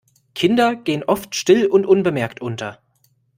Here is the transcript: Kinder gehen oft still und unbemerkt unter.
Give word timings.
Kinder 0.33 0.75
gehen 0.75 1.03
oft 1.03 1.35
still 1.35 1.67
und 1.67 1.85
unbemerkt 1.85 2.41
unter. 2.41 2.79